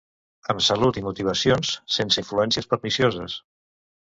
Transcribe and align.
Amb 0.53 0.63
salut 0.67 0.97
i 1.01 1.03
motivacions, 1.09 1.73
sense 1.99 2.25
influències 2.25 2.71
pernicioses. 2.73 3.37